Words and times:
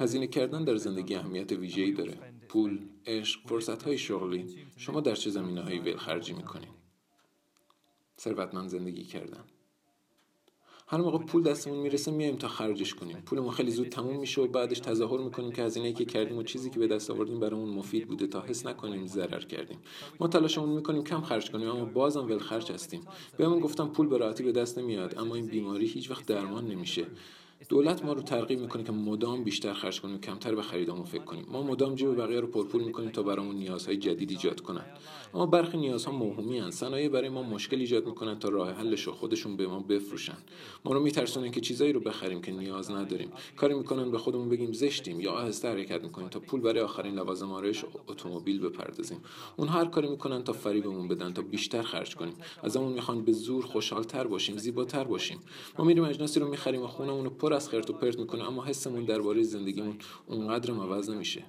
هزینه 0.00 0.26
کردن 0.26 0.64
در 0.64 0.76
زندگی 0.76 1.14
اهمیت 1.14 1.52
ویژه‌ای 1.52 1.92
داره. 1.92 2.18
پول 2.48 2.78
عشق 3.06 3.40
فرصت‌های 3.48 3.98
شغلی. 3.98 4.66
شما 4.76 5.00
در 5.00 5.14
چه 5.14 5.30
زمینه‌هایی 5.30 5.78
ولخرجی 5.78 6.32
می‌کنین 6.32 6.68
ثروتمند 8.20 8.68
زندگی 8.68 9.04
کردن. 9.04 9.44
هر 10.88 10.98
موقع 10.98 11.18
پول 11.18 11.42
دستمون 11.42 11.78
می‌رسه 11.78 12.10
میایم 12.10 12.36
تا 12.36 12.48
خرجش 12.48 12.94
کنیم. 12.94 13.16
پولمون 13.16 13.50
خیلی 13.50 13.70
زود 13.70 13.88
تموم 13.88 14.20
میشه 14.20 14.40
و 14.40 14.46
بعدش 14.46 14.80
تظاهر 14.80 15.20
می‌کنیم 15.20 15.52
که 15.52 15.62
هزینه‌ای 15.62 15.92
که 15.92 16.04
کردیم 16.04 16.38
و 16.38 16.42
چیزی 16.42 16.70
که 16.70 16.78
به 16.78 16.86
دست 16.86 17.10
آوردیم 17.10 17.40
برامون 17.40 17.68
مفید 17.68 18.08
بوده. 18.08 18.26
تا 18.26 18.40
حس 18.40 18.66
نکنیم 18.66 19.06
ضرر 19.06 19.44
کردیم. 19.44 19.78
ما 20.20 20.28
تلاشمون 20.28 20.68
می‌کنیم 20.68 21.04
کم 21.04 21.20
خرج 21.20 21.50
کنیم 21.50 21.68
اما 21.68 21.84
بازم 21.84 22.26
ول 22.26 22.38
خرج 22.38 22.72
هستیم. 22.72 23.02
بهمون 23.38 23.60
گفتم 23.60 23.88
پول 23.88 24.06
به 24.06 24.18
راحتی 24.18 24.42
به 24.42 24.52
دست 24.52 24.78
نمیاد 24.78 25.18
اما 25.18 25.34
این 25.34 25.46
بیماری 25.46 25.86
هیچ 25.86 26.10
وقت 26.10 26.26
درمان 26.26 26.66
نمیشه. 26.66 27.06
دولت 27.68 28.04
ما 28.04 28.12
رو 28.12 28.22
ترغیب 28.22 28.60
می‌کنه 28.60 28.82
که 28.82 28.92
مدام 28.92 29.44
بیشتر 29.44 29.72
خرج 29.72 30.00
کنیم 30.00 30.20
کمتر 30.20 30.54
به 30.54 30.62
خریدامون 30.62 31.04
فکر 31.04 31.24
کنیم. 31.24 31.46
ما 31.48 31.62
مدام 31.62 31.94
جیب 31.94 32.16
بقیه 32.16 32.40
رو 32.40 32.46
پرپول 32.46 32.84
می‌کنیم 32.84 33.10
تا 33.10 33.22
برامون 33.22 33.56
نیازهای 33.56 33.96
جدید 33.96 34.30
ایجاد 34.30 34.60
کنن. 34.60 34.84
اما 35.34 35.46
برخی 35.46 35.78
نیازها 35.78 36.12
موهومی 36.12 36.58
هن 36.58 36.70
صنایع 36.70 37.08
برای 37.08 37.28
ما 37.28 37.42
مشکل 37.42 37.76
ایجاد 37.76 38.06
می‌کنن 38.06 38.38
تا 38.38 38.48
راه 38.48 38.70
حلش 38.70 39.02
رو 39.02 39.12
خودشون 39.12 39.56
به 39.56 39.66
ما 39.66 39.78
بفروشن. 39.80 40.36
ما 40.84 40.92
رو 40.92 41.00
میترسونن 41.00 41.50
که 41.50 41.60
چیزایی 41.60 41.92
رو 41.92 42.00
بخریم 42.00 42.42
که 42.42 42.52
نیاز 42.52 42.90
نداریم. 42.90 43.30
کاری 43.56 43.74
می‌کنن 43.74 44.10
به 44.10 44.18
خودمون 44.18 44.48
بگیم 44.48 44.72
زشتیم 44.72 45.20
یا 45.20 45.32
آهسته 45.32 45.68
حرکت 45.68 46.02
می‌کنیم 46.02 46.28
تا 46.28 46.40
پول 46.40 46.60
برای 46.60 46.80
آخرین 46.80 47.14
لوازم 47.14 47.52
آرایش 47.52 47.84
اتومبیل 48.08 48.60
بپردازیم. 48.60 49.20
اون 49.56 49.68
هر 49.68 49.84
کاری 49.84 50.08
می‌کنن 50.08 50.44
تا 50.44 50.52
فریبمون 50.52 51.08
بدن 51.08 51.32
تا 51.32 51.42
بیشتر 51.42 51.82
خرج 51.82 52.16
کنیم. 52.16 52.34
ازمون 52.62 52.92
می‌خوان 52.92 53.24
به 53.24 53.32
زور 53.32 53.66
خوشحالتر 53.66 54.26
باشیم 54.26 54.56
زیباتر 54.56 55.04
باشیم. 55.04 55.38
ما 55.78 55.84
میریم 55.84 56.04
اجناسی 56.04 56.40
رو 56.40 56.48
می‌خریم 56.48 56.82
و 56.82 56.86
خونمون 56.86 57.24
رو 57.24 57.30
پر 57.30 57.55
از 57.56 57.68
خرت 57.68 57.90
و 57.90 57.92
پرت 57.92 58.18
می‌کنه 58.18 58.44
اما 58.48 58.64
حسمون 58.64 59.04
درباره 59.04 59.42
زندگیمون 59.42 59.98
اونقدر 60.26 60.74
عوض 60.74 61.10
نمیشه. 61.10 61.44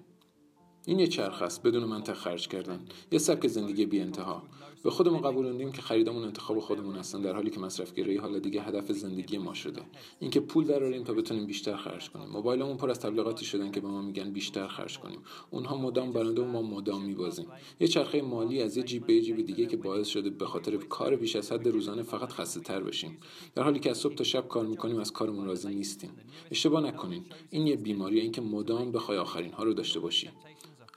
این 0.87 0.99
یه 0.99 1.07
چرخ 1.07 1.41
است 1.41 1.63
بدون 1.63 1.83
منطق 1.83 2.13
خرج 2.13 2.47
کردن. 2.47 2.79
یه 3.11 3.19
سبک 3.19 3.47
زندگی 3.47 3.85
بی 3.85 3.99
انتها 3.99 4.43
به 4.83 4.89
خودمون 4.89 5.21
قبولوندیم 5.21 5.71
که 5.71 5.81
خریدمون 5.81 6.23
انتخاب 6.23 6.59
خودمون 6.59 6.95
هستن 6.95 7.21
در 7.21 7.33
حالی 7.33 7.49
که 7.49 7.59
مصرفگرایی 7.59 8.17
حالا 8.17 8.39
دیگه 8.39 8.61
هدف 8.61 8.91
زندگی 8.91 9.37
ما 9.37 9.53
شده. 9.53 9.81
اینکه 10.19 10.39
پول 10.39 10.65
دراریم 10.65 11.03
تا 11.03 11.13
بتونیم 11.13 11.45
بیشتر 11.45 11.75
خرج 11.75 12.09
کنیم. 12.09 12.29
موبایلمون 12.29 12.77
پر 12.77 12.89
از 12.89 12.99
تبلیغاتی 12.99 13.45
شدن 13.45 13.71
که 13.71 13.79
به 13.79 13.87
ما 13.87 14.01
میگن 14.01 14.31
بیشتر 14.31 14.67
خرج 14.67 14.99
کنیم. 14.99 15.19
اونها 15.51 15.77
مدام 15.77 16.11
برنده 16.11 16.41
و 16.41 16.45
ما 16.45 16.61
مدام 16.61 17.05
میبازیم. 17.05 17.45
یه 17.79 17.87
چرخه 17.87 18.21
مالی 18.21 18.61
از 18.61 18.77
یه 18.77 18.83
جیب 18.83 19.05
به 19.05 19.21
جیب 19.21 19.45
دیگه 19.45 19.65
که 19.65 19.77
باعث 19.77 20.07
شده 20.07 20.29
به 20.29 20.45
خاطر 20.45 20.77
کار 20.77 21.15
بیش 21.15 21.35
از 21.35 21.51
حد 21.51 21.67
روزانه 21.67 22.03
فقط 22.03 22.31
خسته 22.31 22.59
تر 22.59 22.83
بشیم. 22.83 23.17
در 23.55 23.63
حالی 23.63 23.79
که 23.79 23.89
از 23.89 23.97
صبح 23.97 24.15
تا 24.15 24.23
شب 24.23 24.47
کار 24.47 24.65
می‌کنیم 24.65 24.99
از 24.99 25.13
کارمون 25.13 25.45
راضی 25.45 25.75
نیستیم. 25.75 26.11
اشتباه 26.51 26.81
نکنین. 26.83 27.25
این 27.49 27.67
یه 27.67 27.75
بیماری 27.75 28.19
اینکه 28.19 28.41
مدام 28.41 28.91
بخوای 28.91 29.17
آخرین 29.17 29.53
ها 29.53 29.63
رو 29.63 29.73
داشته 29.73 29.99
باشی. 29.99 30.29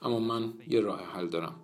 اما 0.01 0.19
من 0.19 0.53
یه 0.67 0.79
راه 0.79 1.01
حل 1.01 1.27
دارم. 1.27 1.55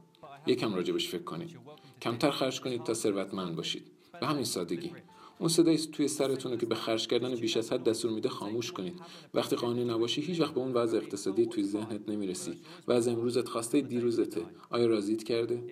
یکم 0.48 0.76
راجبش 0.76 1.10
فکر 1.10 1.24
کنید. 1.24 1.58
کمتر 2.02 2.32
خرج 2.32 2.62
کنید 2.62 2.84
تا 2.84 2.94
ثروتمند 2.94 3.56
باشید. 3.56 3.84
به 4.22 4.28
همین 4.28 4.44
سادگی. 4.44 4.92
اون 5.40 5.50
صدایی 5.50 5.78
توی 5.78 6.08
سرتونه 6.08 6.58
که 6.58 6.66
به 6.66 6.76
خرج 6.76 7.08
کردن 7.08 7.36
بیش 7.36 7.58
از 7.58 7.74
حد 7.74 7.84
دستور 7.84 8.12
میده 8.12 8.30
خاموش 8.30 8.72
کنید. 8.72 9.00
وقتی 9.34 9.56
قانونی 9.56 9.86
نباشی 9.86 10.22
هیچ 10.22 10.42
وقت 10.42 10.54
به 10.54 10.60
اون 10.60 10.74
وضع 10.74 10.98
اقتصادی 10.98 11.46
توی 11.46 11.64
ذهنت 11.64 12.10
نمی‌رسی 12.10 12.52
وضع 12.88 13.12
امروزت 13.12 13.48
خواسته 13.50 13.82
دیروزته. 13.82 14.42
آیا 14.70 14.86
راضیت 14.86 15.24
کرده؟ 15.24 15.64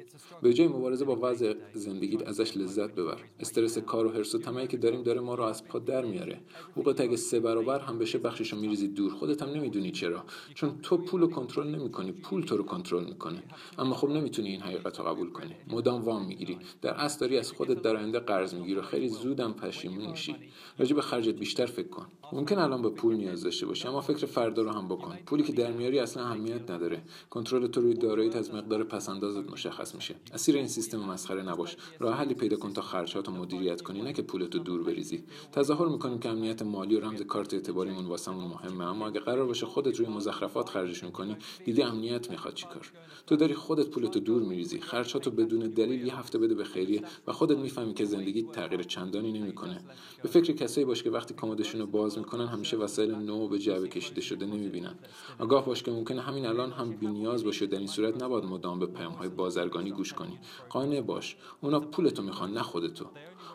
به 0.41 0.53
جای 0.53 0.67
مبارزه 0.67 1.05
با 1.05 1.19
وضع 1.21 1.53
زندگیت 1.73 2.27
ازش 2.27 2.57
لذت 2.57 2.95
ببر. 2.95 3.17
استرس 3.39 3.77
کار 3.77 4.05
و 4.05 4.09
حرص 4.09 4.35
و 4.35 4.37
طمعی 4.37 4.67
که 4.67 4.77
داریم 4.77 5.03
داره 5.03 5.21
ما 5.21 5.35
رو 5.35 5.43
از 5.43 5.65
پا 5.65 5.79
در 5.79 6.05
میاره. 6.05 6.39
حقوقت 6.71 7.01
اگه 7.01 7.15
سه 7.15 7.39
برابر 7.39 7.79
هم 7.79 7.99
بشه 7.99 8.17
بخششو 8.17 8.57
میریزی 8.57 8.87
دور. 8.87 9.13
خودت 9.13 9.41
هم 9.41 9.49
نمی‌دونی 9.49 9.91
چرا. 9.91 10.23
چون 10.53 10.79
تو 10.81 10.97
پول 10.97 11.21
رو 11.21 11.27
کنترل 11.27 11.67
نمی‌کنی 11.67 12.11
پول 12.11 12.43
تو 12.43 12.57
رو 12.57 12.63
کنترل 12.63 13.03
می‌کنه. 13.03 13.43
اما 13.77 13.95
خب 13.95 14.09
نمی‌تونی 14.09 14.49
این 14.49 14.61
حقیقت 14.61 14.99
رو 14.99 15.05
قبول 15.05 15.29
کنی. 15.29 15.55
مدام 15.67 16.01
وام 16.01 16.25
می‌گیری. 16.25 16.57
در 16.81 16.93
اصل 16.93 17.19
داری 17.19 17.37
از 17.37 17.51
خودت 17.51 17.81
در 17.81 17.95
آینده 17.95 18.19
قرض 18.19 18.53
می‌گیری 18.53 18.81
خیلی 18.81 19.09
زودم 19.09 19.54
پشیمون 19.55 20.11
میشی. 20.11 20.35
راجع 20.79 20.95
به 20.95 21.01
خرجت 21.01 21.35
بیشتر 21.35 21.65
فکر 21.65 21.87
کن. 21.87 22.05
ممکن 22.33 22.57
الان 22.57 22.81
به 22.81 22.89
پول 22.89 23.15
نیاز 23.15 23.43
داشته 23.43 23.65
باشی 23.65 23.87
اما 23.87 24.01
فکر 24.01 24.25
فردا 24.25 24.61
رو 24.61 24.69
هم 24.69 24.87
بکن. 24.87 25.15
پولی 25.25 25.43
که 25.43 25.53
در 25.53 25.71
میاری 25.71 25.99
اصلا 25.99 26.23
اهمیت 26.23 26.71
نداره. 26.71 27.01
کنترل 27.29 27.67
تو 27.67 27.81
روی 27.81 27.93
داراییت 27.93 28.35
از 28.35 28.53
مقدار 28.53 28.83
پسندازت 28.83 29.51
مشخص 29.51 29.95
میشه. 29.95 30.15
اسیر 30.33 30.55
این 30.55 30.67
سیستم 30.67 30.99
مسخره 30.99 31.43
نباش. 31.43 31.77
راه 31.99 32.15
حلی 32.17 32.33
پیدا 32.33 32.57
کن 32.57 32.73
تا 32.73 32.81
خرجات 32.81 33.29
مدیریت 33.29 33.81
کنی 33.81 34.01
نه 34.01 34.13
که 34.13 34.21
پولتو 34.21 34.59
دور 34.59 34.83
بریزی. 34.83 35.23
تظاهر 35.51 35.87
می‌کنیم 35.87 36.19
که 36.19 36.29
امنیت 36.29 36.61
مالی 36.61 36.95
و 36.95 36.99
رمز 36.99 37.21
کارت 37.21 37.53
اعتباریمون 37.53 38.05
واسمون 38.05 38.43
مهمه 38.43 38.85
اما 38.85 39.07
اگه 39.07 39.19
قرار 39.19 39.45
باشه 39.45 39.65
خودت 39.65 39.99
روی 39.99 40.07
مزخرفات 40.07 40.69
خرجشون 40.69 41.11
کنی 41.11 41.37
دیدی 41.65 41.81
امنیت 41.81 42.31
می‌خواد 42.31 42.53
چیکار 42.53 42.91
تو 43.27 43.35
داری 43.35 43.53
خودت 43.53 43.89
پولتو 43.89 44.19
دور 44.19 44.41
میریزی. 44.41 44.79
خرجاتو 44.79 45.31
بدون 45.31 45.59
دلیل 45.59 46.05
یه 46.05 46.19
هفته 46.19 46.37
بده 46.37 46.55
به 46.55 46.63
خیریه 46.63 47.03
و 47.27 47.31
خودت 47.31 47.57
می‌فهمی 47.57 47.93
که 47.93 48.05
زندگی 48.05 48.43
تغییر 48.43 48.83
چندانی 48.83 49.31
نمی‌کنه 49.45 49.81
به 50.23 50.29
فکر 50.29 50.53
کسایی 50.53 50.85
باش 50.85 51.03
که 51.03 51.09
وقتی 51.09 51.33
کمدشون 51.33 51.81
رو 51.81 51.87
باز 51.87 52.17
می‌کنن 52.17 52.47
همیشه 52.47 52.77
وسایل 52.77 53.15
نو 53.15 53.47
به 53.47 53.59
جعبه 53.59 53.87
کشیده 53.87 54.21
شده 54.21 54.45
نمی‌بینن. 54.45 54.95
آگاه 55.39 55.65
باش 55.65 55.83
که 55.83 55.91
ممکنه 55.91 56.21
همین 56.21 56.45
الان 56.45 56.71
هم 56.71 56.91
بینیاز 56.91 57.43
باشه. 57.43 57.65
در 57.65 57.77
این 57.77 57.87
صورت 57.87 58.23
نباید 58.23 58.45
مدام 58.45 58.79
به 58.79 58.85
پیام 58.85 59.13
های 59.13 59.29
بازرگانی 59.29 59.91
گوش 59.91 60.13
کنی. 60.13 60.39
قانع 60.69 61.01
باش. 61.01 61.35
اونا 61.61 61.79
پولتو 61.79 62.23
می‌خوان 62.23 62.53
نه 62.53 62.61
خودتو. 62.61 63.05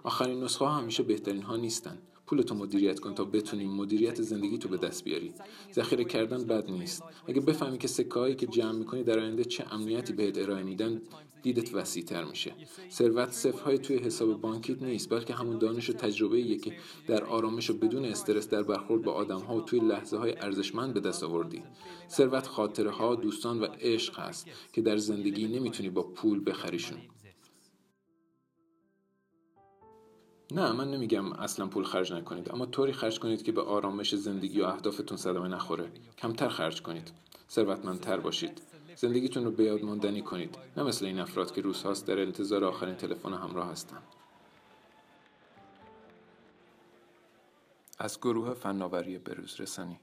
آخرین 0.02 0.44
نسخه 0.44 0.64
ها 0.64 0.70
همیشه 0.70 1.02
بهترین 1.02 1.42
ها 1.42 1.56
نیستن. 1.56 1.98
پولتو 2.30 2.54
مدیریت 2.54 3.00
کن 3.00 3.14
تا 3.14 3.24
بتونی 3.24 3.64
مدیریت 3.64 4.22
زندگی 4.22 4.58
تو 4.58 4.68
به 4.68 4.76
دست 4.76 5.04
بیاری 5.04 5.32
ذخیره 5.72 6.04
کردن 6.04 6.44
بد 6.44 6.70
نیست. 6.70 7.02
اگه 7.28 7.40
بفهمی 7.40 7.78
که 7.78 7.88
سکه 7.88 8.34
که 8.34 8.46
جمع 8.46 8.72
می‌کنی 8.72 9.02
در 9.02 9.18
آینده 9.18 9.44
چه 9.44 9.64
امنیتی 9.70 10.12
بهت 10.12 10.38
ارائه 10.38 10.62
میدن 10.62 11.02
دیدت 11.42 11.74
وسیع 11.74 12.04
تر 12.04 12.24
میشه. 12.24 12.54
ثروت 12.90 13.32
صفرهای 13.32 13.78
توی 13.78 13.96
حساب 13.96 14.40
بانکیت 14.40 14.82
نیست 14.82 15.10
بلکه 15.10 15.34
همون 15.34 15.58
دانش 15.58 15.90
و 15.90 15.92
تجربه 15.92 16.56
که 16.56 16.72
در 17.06 17.24
آرامش 17.24 17.70
و 17.70 17.74
بدون 17.74 18.04
استرس 18.04 18.48
در 18.48 18.62
برخورد 18.62 19.02
با 19.02 19.12
آدم 19.12 19.40
ها 19.40 19.56
و 19.56 19.60
توی 19.60 19.80
لحظه 19.80 20.16
های 20.16 20.34
ارزشمند 20.38 20.94
به 20.94 21.00
دست 21.00 21.24
آوردی. 21.24 21.62
ثروت 22.10 22.46
خاطره 22.46 22.90
ها 22.90 23.14
دوستان 23.14 23.60
و 23.60 23.64
عشق 23.64 24.18
هست 24.18 24.46
که 24.72 24.80
در 24.82 24.96
زندگی 24.96 25.48
نمی‌تونی 25.48 25.90
با 25.90 26.02
پول 26.02 26.42
بخریشون. 26.46 26.98
نه 30.52 30.72
من 30.72 30.90
نمیگم 30.90 31.32
اصلا 31.32 31.66
پول 31.66 31.84
خرج 31.84 32.12
نکنید 32.12 32.52
اما 32.52 32.66
طوری 32.66 32.92
خرج 32.92 33.18
کنید 33.18 33.42
که 33.42 33.52
به 33.52 33.62
آرامش 33.62 34.14
زندگی 34.14 34.60
و 34.60 34.64
اهدافتون 34.64 35.18
صدمه 35.18 35.48
نخوره. 35.48 35.90
کمتر 36.18 36.48
خرج 36.48 36.82
کنید. 36.82 37.12
ثروتمندتر 37.50 38.20
باشید. 38.20 38.62
زندگیتون 38.96 39.44
رو 39.44 39.50
به 39.50 39.64
یاد 39.64 39.82
ماندنی 39.82 40.22
کنید. 40.22 40.58
نه 40.76 40.82
مثل 40.82 41.06
این 41.06 41.20
افراد 41.20 41.54
که 41.54 41.60
روزهاست 41.60 42.06
در 42.06 42.20
انتظار 42.20 42.64
آخرین 42.64 42.94
تلفن 42.94 43.32
همراه 43.32 43.70
هستند 43.70 44.02
از 47.98 48.18
گروه 48.18 48.54
فناوری 48.54 49.18
بروز 49.18 49.60
رسانی. 49.60 50.00